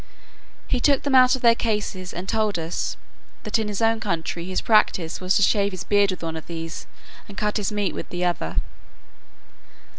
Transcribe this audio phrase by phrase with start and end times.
[0.67, 2.97] He took them out of their cases, and told us,
[3.43, 6.47] that in his own country his practice was to shave his beard with one of
[6.47, 6.87] these,
[7.27, 8.55] and cut his meat with the other.